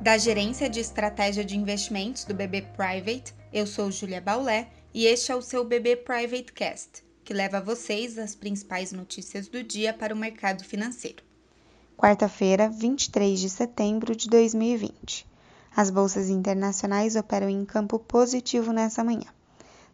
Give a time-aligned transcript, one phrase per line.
[0.00, 5.30] Da Gerência de Estratégia de Investimentos do BB Private, eu sou Julia Baulé e este
[5.30, 9.92] é o seu BB Private Cast, que leva a vocês as principais notícias do dia
[9.92, 11.22] para o mercado financeiro.
[11.98, 15.26] Quarta-feira, 23 de setembro de 2020.
[15.76, 19.28] As bolsas internacionais operam em campo positivo nessa manhã.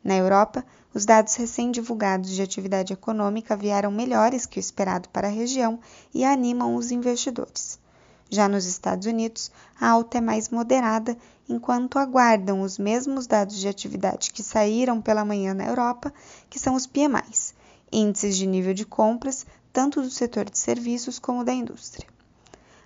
[0.04, 0.64] Na Europa,
[0.94, 5.80] os dados recém-divulgados de atividade econômica vieram melhores que o esperado para a região
[6.14, 7.84] e animam os investidores.
[8.28, 11.16] Já nos Estados Unidos, a alta é mais moderada,
[11.48, 16.12] enquanto aguardam os mesmos dados de atividade que saíram pela manhã na Europa,
[16.50, 17.54] que são os PMIs,
[17.92, 22.06] índices de nível de compras, tanto do setor de serviços como da indústria.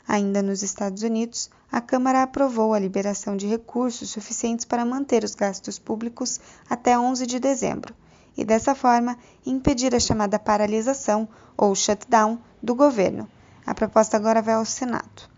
[0.06, 5.34] Ainda nos Estados Unidos, a Câmara aprovou a liberação de recursos suficientes para manter os
[5.34, 7.94] gastos públicos até 11 de dezembro
[8.36, 9.16] e, dessa forma,
[9.46, 13.28] impedir a chamada paralisação ou shutdown do governo.
[13.70, 15.30] A proposta agora vai ao Senado.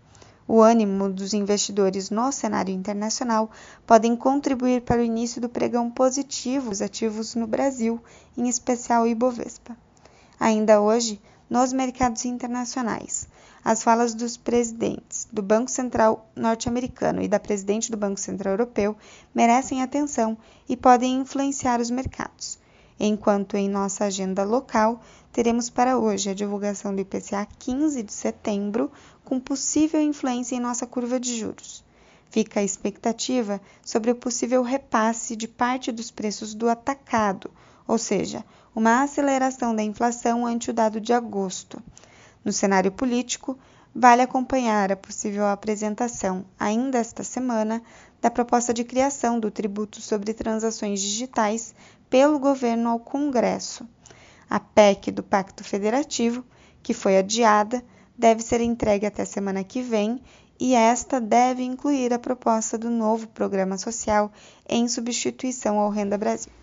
[0.47, 3.51] O ânimo dos investidores no cenário internacional
[3.85, 8.01] podem contribuir para o início do pregão positivo dos ativos no Brasil,
[8.35, 9.77] em especial o Ibovespa.
[10.39, 13.27] Ainda hoje, nos mercados internacionais,
[13.63, 18.97] as falas dos presidentes do Banco Central norte-americano e da presidente do Banco Central europeu
[19.31, 20.35] merecem atenção
[20.67, 22.57] e podem influenciar os mercados.
[22.99, 28.91] Enquanto em nossa agenda local, teremos para hoje a divulgação do IPCA 15 de setembro,
[29.23, 31.83] com possível influência em nossa curva de juros.
[32.29, 37.51] Fica a expectativa sobre o possível repasse de parte dos preços do atacado,
[37.87, 38.43] ou seja,
[38.75, 41.81] uma aceleração da inflação ante o dado de agosto.
[42.43, 43.57] No cenário político,
[43.93, 47.81] vale acompanhar a possível apresentação, ainda esta semana,
[48.21, 51.75] da proposta de criação do tributo sobre transações digitais
[52.09, 53.87] pelo governo ao Congresso.
[54.49, 56.43] A PEC do Pacto Federativo,
[56.81, 57.83] que foi adiada,
[58.17, 60.21] deve ser entregue até semana que vem
[60.59, 64.31] e esta deve incluir a proposta do novo programa social
[64.69, 66.62] em substituição ao Renda Brasil.